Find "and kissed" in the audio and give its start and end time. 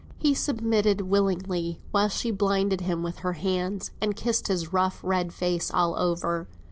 4.01-4.47